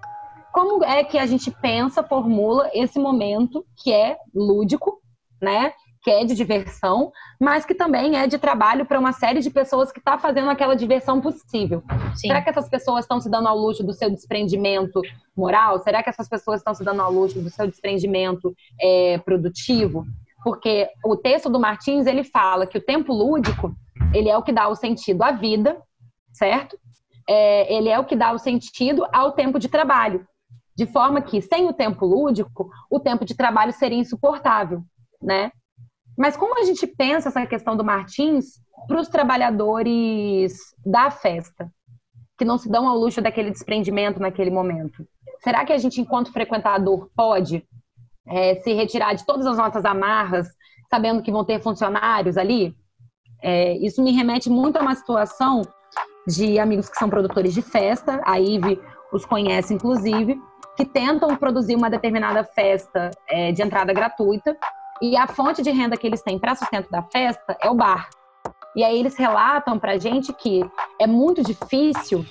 [0.53, 5.01] Como é que a gente pensa, formula esse momento que é lúdico,
[5.41, 5.73] né?
[6.03, 9.93] Que é de diversão, mas que também é de trabalho para uma série de pessoas
[9.93, 11.83] que está fazendo aquela diversão possível.
[12.15, 12.29] Sim.
[12.29, 15.01] Será que essas pessoas estão se dando ao luxo do seu desprendimento
[15.37, 15.79] moral?
[15.79, 20.07] Será que essas pessoas estão se dando ao luxo do seu desprendimento é, produtivo?
[20.43, 23.75] Porque o texto do Martins ele fala que o tempo lúdico
[24.15, 25.77] ele é o que dá o sentido à vida,
[26.33, 26.79] certo?
[27.29, 30.27] É, ele é o que dá o sentido ao tempo de trabalho
[30.81, 34.83] de forma que, sem o tempo lúdico, o tempo de trabalho seria insuportável,
[35.21, 35.53] né?
[36.17, 38.47] Mas como a gente pensa essa questão do Martins
[38.89, 41.71] para os trabalhadores da festa,
[42.39, 45.07] que não se dão ao luxo daquele desprendimento naquele momento?
[45.45, 47.63] Será que a gente, enquanto frequentador, pode
[48.27, 50.49] é, se retirar de todas as nossas amarras,
[50.89, 52.75] sabendo que vão ter funcionários ali?
[53.43, 55.61] É, isso me remete muito a uma situação
[56.27, 58.81] de amigos que são produtores de festa, a Ive
[59.13, 60.41] os conhece, inclusive,
[60.77, 64.57] que tentam produzir uma determinada festa é, de entrada gratuita
[65.03, 68.09] e a fonte de renda que eles têm para sustento da festa é o bar.
[68.77, 70.63] E aí eles relatam para a gente que
[71.01, 72.25] é muito difícil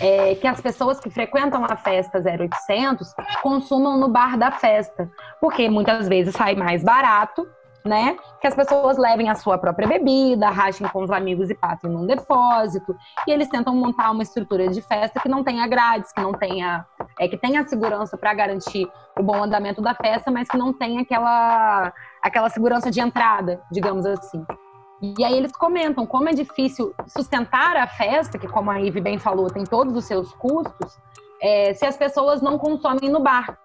[0.00, 5.68] é, que as pessoas que frequentam a festa 0800 consumam no bar da festa, porque
[5.68, 7.46] muitas vezes sai mais barato
[7.84, 8.16] né?
[8.40, 12.06] Que as pessoas levem a sua própria bebida, rachem com os amigos e passem num
[12.06, 12.96] depósito.
[13.26, 16.86] E eles tentam montar uma estrutura de festa que não tenha grades, que não tenha.
[17.18, 21.02] É, que tenha segurança para garantir o bom andamento da festa, mas que não tenha
[21.02, 24.44] aquela, aquela segurança de entrada, digamos assim.
[25.00, 29.18] E aí eles comentam como é difícil sustentar a festa, que como a Ive bem
[29.18, 30.98] falou, tem todos os seus custos,
[31.40, 33.58] é, se as pessoas não consomem no bar.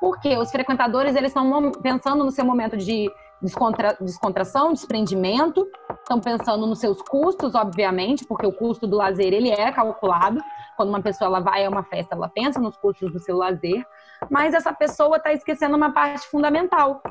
[0.00, 5.66] Porque os frequentadores eles estão pensando no seu momento de descontra, descontração, desprendimento,
[6.00, 10.40] estão pensando nos seus custos, obviamente, porque o custo do lazer ele é calculado.
[10.76, 13.84] Quando uma pessoa ela vai a uma festa, ela pensa nos custos do seu lazer,
[14.30, 17.02] mas essa pessoa está esquecendo uma parte fundamental,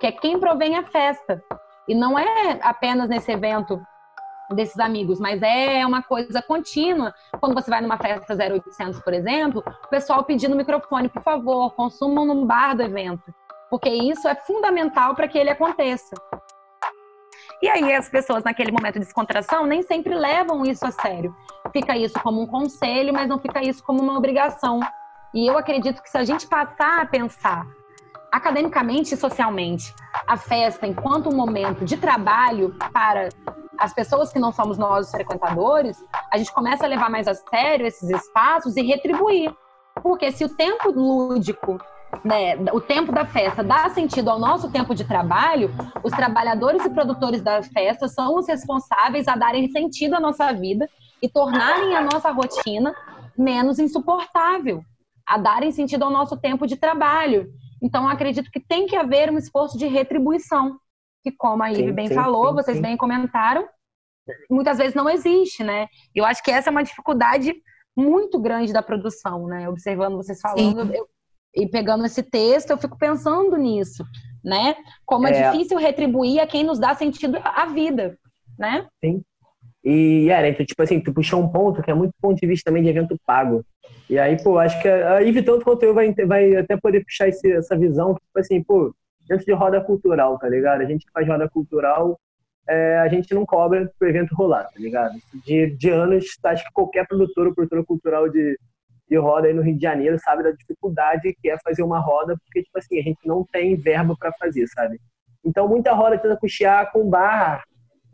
[0.00, 1.42] que é quem provém a festa.
[1.86, 3.80] E não é apenas nesse evento
[4.50, 7.14] desses amigos, mas é uma coisa contínua.
[7.40, 12.26] Quando você vai numa festa 0800, por exemplo, o pessoal pedindo microfone, por favor, consumam
[12.26, 13.32] no bar do evento
[13.72, 16.14] porque isso é fundamental para que ele aconteça.
[17.62, 21.34] E aí as pessoas naquele momento de descontração nem sempre levam isso a sério.
[21.72, 24.80] Fica isso como um conselho, mas não fica isso como uma obrigação.
[25.32, 27.64] E eu acredito que se a gente passar a pensar
[28.32, 29.94] academicamente e socialmente
[30.26, 33.28] a festa enquanto um momento de trabalho para
[33.78, 37.34] as pessoas que não somos nós os frequentadores, a gente começa a levar mais a
[37.34, 39.54] sério esses espaços e retribuir.
[40.02, 41.78] Porque se o tempo lúdico
[42.24, 45.70] né, o tempo da festa dá sentido ao nosso tempo de trabalho,
[46.02, 50.88] os trabalhadores e produtores da festa são os responsáveis a darem sentido à nossa vida
[51.20, 52.94] e tornarem a nossa rotina
[53.36, 54.84] menos insuportável,
[55.26, 57.48] a darem sentido ao nosso tempo de trabalho.
[57.82, 60.78] Então, acredito que tem que haver um esforço de retribuição,
[61.22, 62.82] que, como a Ive bem sim, falou, sim, vocês sim.
[62.82, 63.66] bem comentaram,
[64.48, 65.88] muitas vezes não existe, né?
[66.14, 67.54] Eu acho que essa é uma dificuldade
[67.96, 69.68] muito grande da produção, né?
[69.68, 71.08] Observando vocês falando, eu,
[71.54, 74.04] e pegando esse texto, eu fico pensando nisso,
[74.42, 74.74] né?
[75.04, 78.16] Como é, é difícil retribuir a quem nos dá sentido à vida,
[78.58, 78.86] né?
[79.04, 79.22] Sim.
[79.84, 82.70] E, era, então, tipo assim, tu puxou um ponto que é muito ponto de vista
[82.70, 83.64] também de evento pago.
[84.08, 87.28] E aí, pô, acho que a Ive, tanto quanto eu, vai, vai até poder puxar
[87.28, 88.94] esse, essa visão, tipo assim, pô,
[89.28, 90.82] dentro de roda cultural, tá ligado?
[90.82, 92.18] A gente que faz roda cultural,
[92.68, 95.14] é, a gente não cobra pro evento rolar, tá ligado?
[95.44, 98.56] De, de anos, acho que qualquer produtor ou produtora cultural de,
[99.12, 102.34] de roda aí no Rio de Janeiro sabe da dificuldade que é fazer uma roda,
[102.42, 104.98] porque, tipo assim, a gente não tem verbo para fazer, sabe?
[105.44, 107.62] Então, muita roda tenta custear com barra,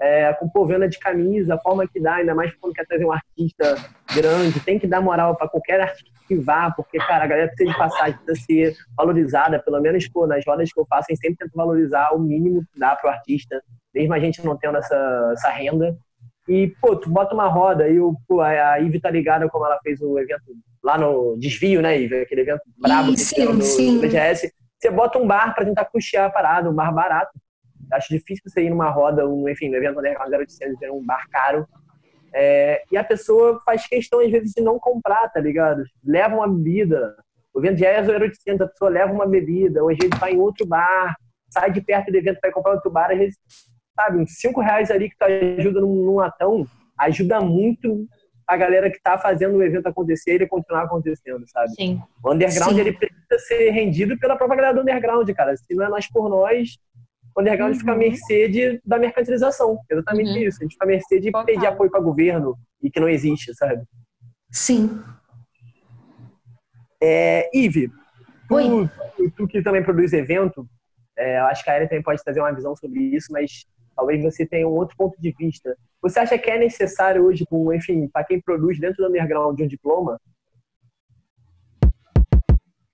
[0.00, 3.12] é, com povena de camisa, a forma que dá, ainda mais quando quer trazer um
[3.12, 3.76] artista
[4.12, 7.70] grande, tem que dar moral para qualquer artista que vá, porque, cara, a galera precisa
[7.70, 11.52] de passagem, precisa ser valorizada, pelo menos, pô, nas rodas que eu faço, sempre tenta
[11.54, 13.62] valorizar o mínimo que dá pro artista,
[13.94, 15.96] mesmo a gente não tendo essa, essa renda.
[16.48, 19.78] E, pô, tu bota uma roda e o, pô, a Ivy tá ligada como ela
[19.82, 20.42] fez o evento
[20.82, 22.22] lá no Desvio, né, Ivy?
[22.22, 24.00] Aquele evento brabo que sim, no, sim.
[24.00, 24.50] BGS.
[24.78, 27.32] Você bota um bar para tentar custear a parada, um bar barato.
[27.92, 31.26] Acho difícil você ir numa roda, um, enfim, no evento underground 0800, ter um bar
[31.30, 31.66] caro.
[32.32, 35.82] É, e a pessoa faz questão, às vezes, de não comprar, tá ligado?
[36.04, 37.14] Leva uma bebida.
[37.52, 40.38] O evento já é 0800, a pessoa leva uma bebida, ou às vezes vai em
[40.38, 41.16] outro bar,
[41.50, 43.36] sai de perto do evento para comprar outro bar, às vezes
[43.98, 46.64] sabe, uns 5 reais ali que tu ajuda num, num latão,
[46.96, 48.06] ajuda muito
[48.46, 51.70] a galera que está fazendo o evento acontecer e ele continuar acontecendo, sabe?
[51.74, 52.00] Sim.
[52.24, 52.80] O underground, Sim.
[52.80, 55.56] ele precisa ser rendido pela própria galera do underground, cara.
[55.56, 56.78] Se não é nós por nós,
[57.36, 57.78] o underground uhum.
[57.80, 58.00] fica à uhum.
[58.00, 59.78] mercê de, da mercantilização.
[59.90, 60.36] Exatamente uhum.
[60.38, 60.58] isso.
[60.60, 61.44] A gente fica à mercê de Total.
[61.44, 63.82] pedir apoio para governo e que não existe, sabe?
[64.50, 65.02] Sim.
[67.02, 67.90] É, Ive,
[68.48, 70.66] tu, tu, tu, que também produz evento,
[71.18, 73.66] é, eu acho que a Ellen também pode trazer uma visão sobre isso, mas
[73.98, 75.76] talvez você tenha um outro ponto de vista.
[76.00, 80.20] Você acha que é necessário hoje, enfim, para quem produz dentro do underground um diploma?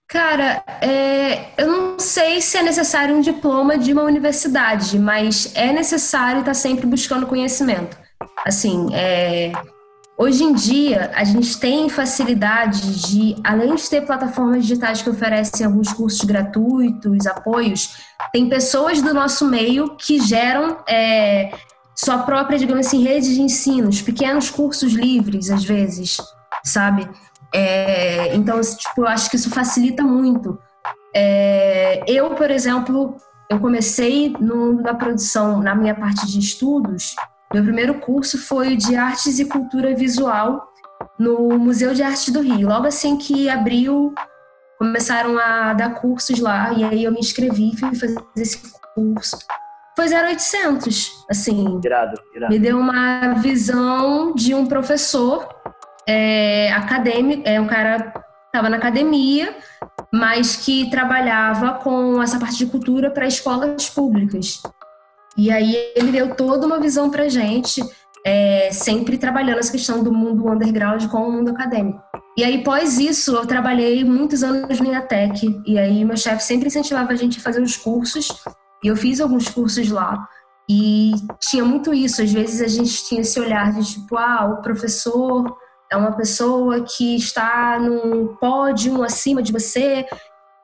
[0.09, 5.73] Cara, é, eu não sei se é necessário um diploma de uma universidade, mas é
[5.73, 7.99] necessário estar sempre buscando conhecimento.
[8.47, 9.53] Assim, é,
[10.17, 15.67] Hoje em dia, a gente tem facilidade de, além de ter plataformas digitais que oferecem
[15.67, 17.97] alguns cursos gratuitos, apoios,
[18.33, 21.53] tem pessoas do nosso meio que geram é,
[21.97, 26.17] sua própria, digamos assim, rede de ensinos, pequenos cursos livres, às vezes,
[26.65, 27.09] sabe?
[27.53, 30.57] É, então, tipo, eu acho que isso facilita muito.
[31.13, 33.17] É, eu, por exemplo,
[33.51, 37.17] eu comecei no, na produção, na minha parte de estudos,
[37.55, 40.69] meu primeiro curso foi de Artes e Cultura Visual
[41.17, 42.69] no Museu de Arte do Rio.
[42.69, 44.13] Logo assim que abriu,
[44.77, 48.61] começaram a dar cursos lá e aí eu me inscrevi e fui fazer esse
[48.93, 49.39] curso.
[49.95, 51.81] Foi 0800, assim.
[51.85, 52.53] Irado, irado.
[52.53, 55.49] Me deu uma visão de um professor
[56.09, 58.13] é, acadêmico, é um cara
[58.47, 59.57] estava na academia,
[60.13, 64.61] mas que trabalhava com essa parte de cultura para escolas públicas.
[65.37, 67.83] E aí ele deu toda uma visão pra gente,
[68.25, 72.01] é, sempre trabalhando essa questão do mundo underground com o mundo acadêmico.
[72.37, 76.69] E aí, pós isso, eu trabalhei muitos anos no IATEC, e aí meu chefe sempre
[76.69, 78.29] incentivava a gente a fazer os cursos,
[78.83, 80.27] e eu fiz alguns cursos lá.
[80.69, 84.63] E tinha muito isso, às vezes a gente tinha esse olhar de tipo, ah, o
[84.63, 85.55] professor
[85.93, 90.07] é uma pessoa que está num pódio acima de você.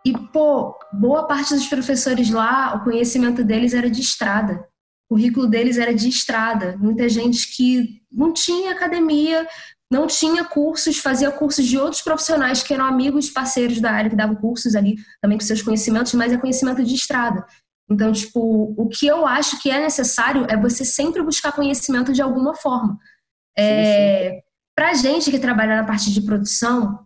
[0.05, 4.67] E, pô, boa parte dos professores lá, o conhecimento deles era de estrada.
[5.09, 6.77] O currículo deles era de estrada.
[6.79, 9.47] Muita gente que não tinha academia,
[9.91, 14.17] não tinha cursos, fazia cursos de outros profissionais que eram amigos, parceiros da área, que
[14.17, 17.45] davam cursos ali também com seus conhecimentos, mas é conhecimento de estrada.
[17.91, 22.23] Então, tipo, o que eu acho que é necessário é você sempre buscar conhecimento de
[22.23, 22.97] alguma forma.
[23.59, 24.43] É,
[24.77, 27.05] Para gente que trabalha na parte de produção,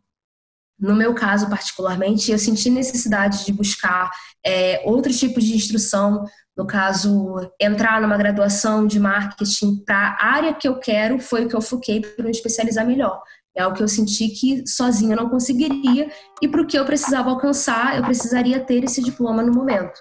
[0.78, 4.10] no meu caso particularmente, eu senti necessidade de buscar
[4.44, 6.24] é, outros tipos de instrução.
[6.56, 11.48] No caso, entrar numa graduação de marketing para a área que eu quero foi o
[11.48, 13.20] que eu foquei para me especializar melhor.
[13.56, 16.10] É o que eu senti que sozinha não conseguiria
[16.42, 19.98] e para o que eu precisava alcançar, eu precisaria ter esse diploma no momento.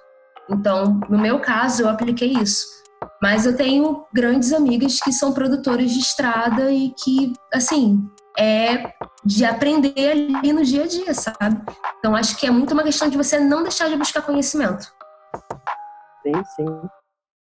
[0.49, 2.65] Então, no meu caso, eu apliquei isso.
[3.21, 8.03] Mas eu tenho grandes amigas que são produtoras de estrada e que, assim,
[8.37, 8.93] é
[9.25, 11.61] de aprender ali no dia a dia, sabe?
[11.99, 14.93] Então, acho que é muito uma questão de você não deixar de buscar conhecimento.
[16.21, 16.81] Sim, sim.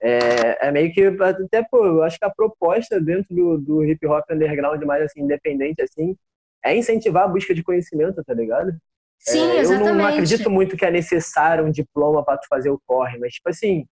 [0.01, 4.07] É, é meio que, até, pô, eu acho que a proposta dentro do, do hip
[4.07, 6.17] hop underground mais, assim, independente, assim,
[6.65, 8.77] é incentivar a busca de conhecimento, tá ligado?
[9.19, 9.89] Sim, é, exatamente.
[9.89, 13.35] Eu não acredito muito que é necessário um diploma para tu fazer o corre, mas,
[13.35, 13.87] tipo assim, o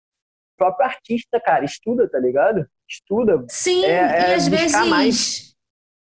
[0.59, 2.67] próprio artista, cara, estuda, tá ligado?
[2.89, 3.45] Estuda.
[3.49, 4.89] Sim, é, é e às vezes.
[4.89, 5.52] Mais.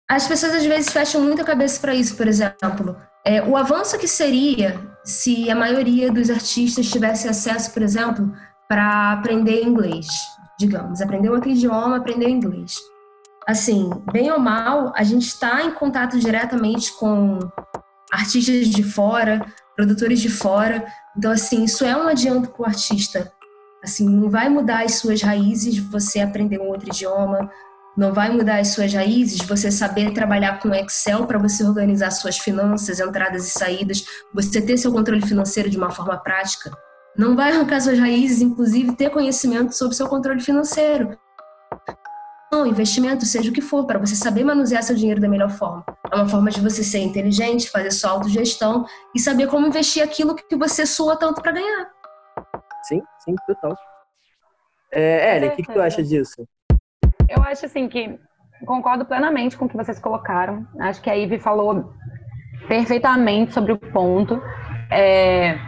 [0.09, 2.97] As pessoas às vezes fecham muito a cabeça para isso, por exemplo.
[3.25, 8.33] É, o avanço que seria se a maioria dos artistas tivesse acesso, por exemplo,
[8.67, 10.07] para aprender inglês,
[10.59, 12.77] digamos, aprender outro idioma, aprender inglês.
[13.47, 17.39] Assim, bem ou mal, a gente está em contato diretamente com
[18.11, 19.45] artistas de fora,
[19.77, 20.87] produtores de fora.
[21.17, 23.31] Então, assim, isso é um adianto para o artista.
[23.83, 27.51] Assim, não vai mudar as suas raízes você aprender um outro idioma,
[27.99, 32.39] não vai mudar as suas raízes você saber trabalhar com Excel para você organizar suas
[32.39, 36.71] finanças, entradas e saídas, você ter seu controle financeiro de uma forma prática.
[37.17, 41.19] Não vai arrancar suas raízes, inclusive, ter conhecimento sobre seu controle financeiro
[42.69, 45.85] investimento, seja o que for, para você saber manusear seu dinheiro da melhor forma.
[46.11, 50.35] É uma forma de você ser inteligente, fazer sua autogestão e saber como investir aquilo
[50.35, 51.91] que você sua tanto para ganhar.
[52.85, 53.77] Sim, sim, total.
[54.93, 56.47] É, o que, que tu acha disso?
[57.29, 58.19] Eu acho assim que
[58.67, 60.67] concordo plenamente com o que vocês colocaram.
[60.81, 61.93] Acho que a Ivy falou
[62.67, 64.41] perfeitamente sobre o ponto.
[64.91, 65.59] É,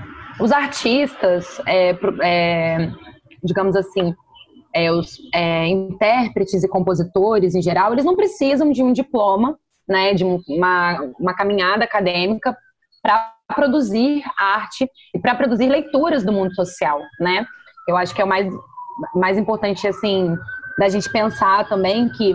[0.41, 2.91] os artistas, é, é,
[3.45, 4.15] digamos assim,
[4.75, 10.15] é, os é, intérpretes e compositores em geral, eles não precisam de um diploma, né,
[10.15, 12.57] de uma, uma caminhada acadêmica
[13.03, 17.45] para produzir arte e para produzir leituras do mundo social, né?
[17.89, 18.49] Eu acho que é o mais,
[19.15, 20.37] mais importante, assim,
[20.81, 22.35] da gente pensar também que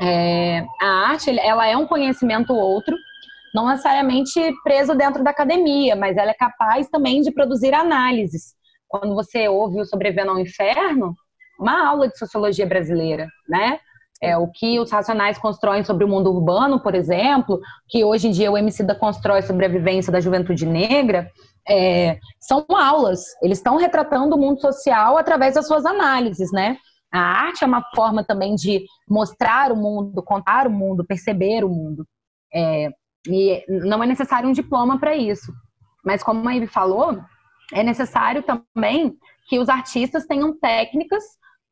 [0.00, 2.96] é, a arte, ela é um conhecimento outro,
[3.52, 8.54] não necessariamente preso dentro da academia, mas ela é capaz também de produzir análises.
[8.86, 11.12] Quando você ouve o Sobrevivendo ao Inferno,
[11.58, 13.80] uma aula de sociologia brasileira, né?
[14.22, 18.30] É, o que os racionais constroem sobre o mundo urbano, por exemplo, que hoje em
[18.30, 21.28] dia o MC da constrói sobre a vivência da juventude negra,
[21.68, 23.24] é, são aulas.
[23.42, 26.78] Eles estão retratando o mundo social através das suas análises, né?
[27.12, 31.68] A arte é uma forma também de mostrar o mundo, contar o mundo, perceber o
[31.68, 32.06] mundo.
[32.52, 32.90] É,
[33.28, 35.52] e não é necessário um diploma para isso.
[36.04, 37.18] Mas como a Ivy falou,
[37.72, 39.16] é necessário também
[39.48, 41.22] que os artistas tenham técnicas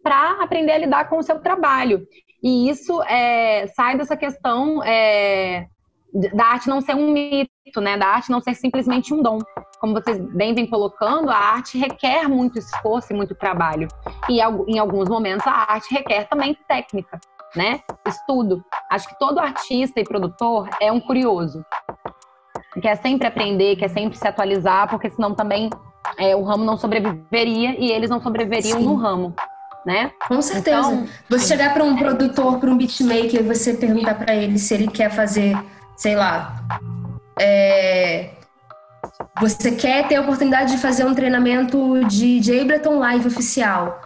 [0.03, 2.07] para aprender a lidar com o seu trabalho.
[2.43, 5.67] E isso é, sai dessa questão é,
[6.35, 7.97] da arte não ser um mito, né?
[7.97, 9.39] Da arte não ser simplesmente um dom.
[9.81, 13.89] Como vocês bem vêm colocando, a arte requer muito esforço e muito trabalho.
[14.29, 17.21] E em alguns momentos a arte requer também técnica,
[17.55, 17.81] né?
[18.07, 18.65] Estudo.
[18.91, 21.65] Acho que todo artista e produtor é um curioso.
[22.81, 25.71] Quer sempre aprender, quer sempre se atualizar, porque senão também
[26.19, 28.85] é, o ramo não sobreviveria e eles não sobreviveriam Sim.
[28.85, 29.35] no ramo
[29.85, 30.11] né?
[30.27, 30.79] Com certeza.
[30.79, 34.89] Então, você chegar para um produtor, para um beatmaker, você perguntar para ele se ele
[34.89, 35.57] quer fazer,
[35.97, 36.57] sei lá,
[37.39, 38.31] é...
[39.41, 44.01] você quer ter a oportunidade de fazer um treinamento de, de Ableton Live oficial.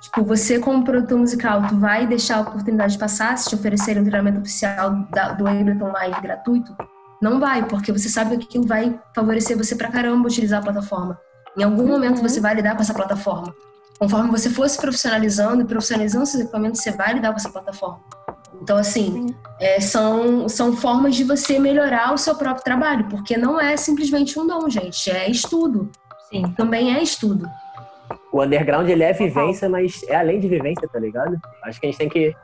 [0.00, 4.02] Tipo, você como produtor musical, tu vai deixar a oportunidade de passar se te oferecerem
[4.02, 6.76] um treinamento oficial da, do Ableton Live gratuito?
[7.20, 11.18] Não vai, porque você sabe que aquilo vai favorecer você pra caramba utilizar a plataforma.
[11.56, 12.28] Em algum momento uhum.
[12.28, 13.52] você vai lidar com essa plataforma.
[13.98, 17.98] conforme você for se profissionalizando e profissionalizando seus equipamentos, você vai lidar com essa plataforma.
[18.60, 23.60] Então, assim, é, são, são formas de você melhorar o seu próprio trabalho, porque não
[23.60, 25.90] é simplesmente um dom, gente, é estudo.
[26.28, 26.42] Sim.
[26.56, 27.48] Também é estudo.
[28.32, 31.36] O underground, ele é vivência, mas é além de vivência, tá ligado?
[31.64, 32.34] Acho que a gente tem que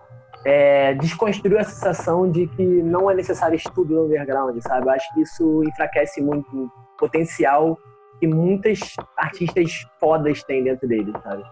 [0.44, 4.86] é, desconstruir a sensação de que não é necessário estudo no underground, sabe?
[4.86, 7.78] Eu acho que isso enfraquece muito o potencial
[8.20, 8.80] que muitas
[9.16, 11.44] artistas fodas têm dentro dele, sabe?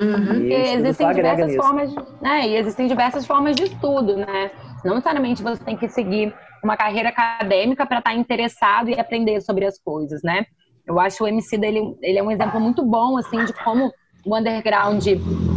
[0.00, 0.42] Uhum.
[0.44, 1.62] E existem diversas nisso.
[1.62, 2.48] formas, né?
[2.48, 4.50] E existem diversas formas de estudo, né?
[4.84, 6.34] Não necessariamente você tem que seguir
[6.64, 10.46] uma carreira acadêmica para estar tá interessado e aprender sobre as coisas, né?
[10.86, 13.92] Eu acho o MC dele, ele é um exemplo muito bom, assim, de como
[14.24, 15.04] o underground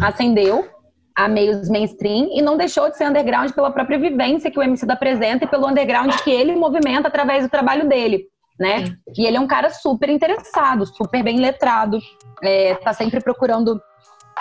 [0.02, 0.68] ascendeu
[1.16, 4.86] a meios mainstream e não deixou de ser underground pela própria vivência que o MC
[4.86, 8.26] da apresenta e pelo underground que ele movimenta através do trabalho dele,
[8.60, 8.96] né?
[9.18, 12.00] E ele é um cara super interessado, super bem letrado,
[12.42, 13.80] é, tá sempre procurando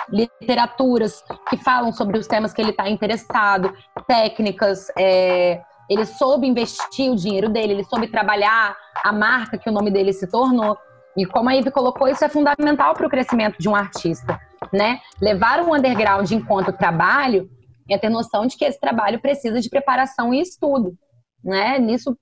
[0.09, 3.73] literaturas que falam sobre os temas que ele está interessado,
[4.07, 4.87] técnicas.
[4.97, 9.91] É, ele soube investir o dinheiro dele, ele soube trabalhar a marca que o nome
[9.91, 10.77] dele se tornou.
[11.15, 14.39] E como a Ivy colocou, isso é fundamental para o crescimento de um artista,
[14.71, 14.99] né?
[15.21, 17.49] Levar o underground enquanto trabalho
[17.89, 20.97] é ter noção de que esse trabalho precisa de preparação e estudo,
[21.43, 21.77] né?
[21.77, 22.17] Nisso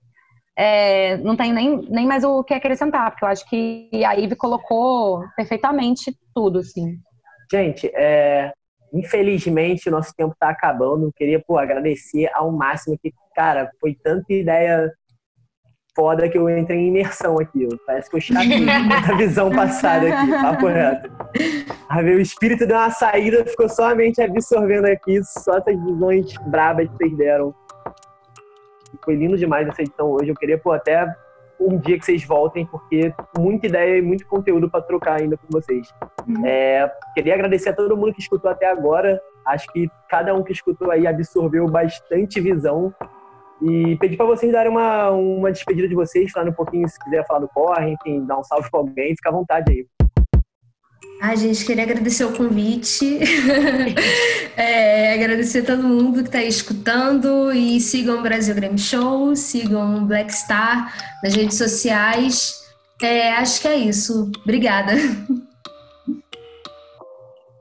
[0.57, 4.35] é, não tem nem, nem mais o que acrescentar, porque eu acho que a Ivy
[4.35, 6.97] colocou perfeitamente tudo, assim.
[7.51, 8.53] Gente, é,
[8.93, 11.05] infelizmente o nosso tempo está acabando.
[11.05, 14.89] Eu queria pô, agradecer ao máximo que, cara, foi tanta ideia
[15.93, 17.67] foda que eu entrei em imersão aqui.
[17.85, 18.63] Parece que eu chatei
[19.11, 21.11] a visão passada aqui, papo reto.
[21.89, 26.87] A ver, o espírito deu uma saída, ficou somente absorvendo aqui só essas visões brabas
[26.87, 27.53] que vocês deram.
[29.03, 30.29] Foi lindo demais essa edição hoje.
[30.29, 31.05] Eu queria, pô, até
[31.61, 35.47] um dia que vocês voltem, porque muita ideia e muito conteúdo para trocar ainda com
[35.49, 35.93] vocês.
[36.27, 36.45] Uhum.
[36.45, 39.21] É, queria agradecer a todo mundo que escutou até agora.
[39.45, 42.93] Acho que cada um que escutou aí absorveu bastante visão.
[43.61, 47.25] E pedir para vocês darem uma, uma despedida de vocês, falando um pouquinho, se quiser
[47.27, 49.85] falar do corre, enfim, dar um salve para alguém, fica à vontade aí.
[51.23, 53.19] Ai, gente, queria agradecer o convite,
[54.57, 59.97] é, agradecer a todo mundo que está escutando e sigam o Brasil Grammy Show, sigam
[59.97, 60.91] o Black Star
[61.23, 62.67] nas redes sociais.
[63.03, 64.31] É, acho que é isso.
[64.41, 64.93] Obrigada.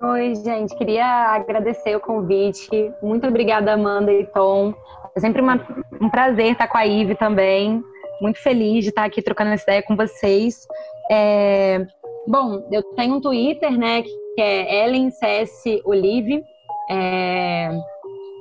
[0.05, 1.05] Oi, gente, queria
[1.35, 2.91] agradecer o convite.
[3.03, 4.73] Muito obrigada, Amanda e Tom.
[5.15, 5.61] É sempre uma,
[6.01, 7.83] um prazer estar com a Ive também.
[8.23, 10.67] Muito feliz de estar aqui trocando essa ideia com vocês.
[11.11, 11.87] É,
[12.27, 16.43] Bom, eu tenho um Twitter, né, que é Ellen CS Olive.
[16.91, 17.71] É,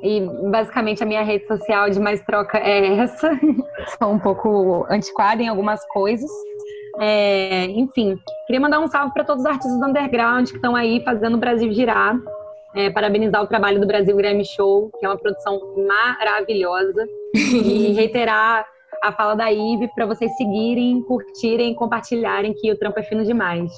[0.02, 3.32] e basicamente a minha rede social de mais troca é essa.
[3.98, 6.30] Sou um pouco antiquada em algumas coisas.
[7.00, 8.18] É, enfim,
[8.48, 11.40] queria mandar um salve para todos os artistas do underground que estão aí fazendo o
[11.40, 12.18] Brasil girar.
[12.76, 17.08] É, parabenizar o trabalho do Brasil Grammy Show, que é uma produção maravilhosa.
[17.34, 18.66] e reiterar
[19.04, 23.72] a fala da Ive para vocês seguirem, curtirem, compartilharem, que o trampo é fino demais.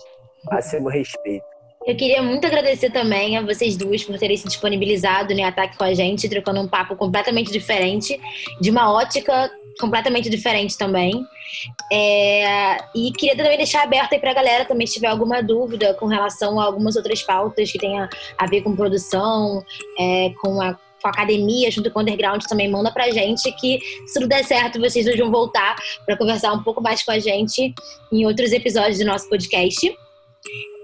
[0.49, 1.45] Máximo respeito.
[1.85, 5.83] Eu queria muito agradecer também a vocês duas por terem se disponibilizado no ataque com
[5.83, 8.19] a gente, trocando um papo completamente diferente,
[8.59, 9.49] de uma ótica
[9.79, 11.25] completamente diferente também.
[11.91, 16.05] É, e queria também deixar aberto aí pra galera também se tiver alguma dúvida com
[16.05, 18.07] relação a algumas outras pautas que tenha
[18.37, 19.63] a ver com produção,
[19.99, 23.79] é, com a com a academia, junto com o underground, também manda pra gente que
[24.05, 25.75] se tudo der certo, vocês vão voltar
[26.05, 27.73] para conversar um pouco mais com a gente
[28.11, 29.93] em outros episódios do nosso podcast.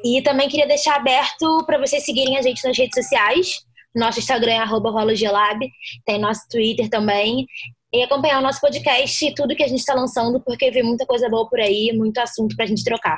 [0.03, 3.59] E também queria deixar aberto para vocês seguirem a gente nas redes sociais.
[3.95, 5.59] Nosso Instagram é rologelab,
[6.05, 7.45] tem nosso Twitter também.
[7.93, 11.05] E acompanhar o nosso podcast e tudo que a gente está lançando, porque vem muita
[11.05, 13.17] coisa boa por aí, muito assunto para a gente trocar.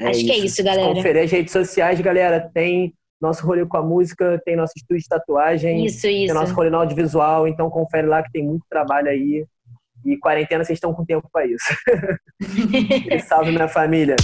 [0.00, 0.26] É Acho isso.
[0.26, 0.94] que é isso, galera.
[0.94, 2.50] Conferir as redes sociais, galera.
[2.54, 6.26] Tem nosso rolê com a música, tem nosso estúdio de tatuagem, isso, isso.
[6.26, 9.46] tem nosso rolê no audiovisual, então confere lá que tem muito trabalho aí.
[10.04, 11.64] E quarentena, vocês estão com tempo para isso.
[13.08, 14.16] e salve minha família.